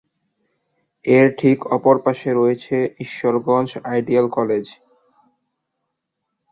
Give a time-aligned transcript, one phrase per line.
[1.05, 4.65] এর ঠিক অপর পাশে রয়েছে ঈশ্বরগঞ্জ আইডিয়াল কলেজ।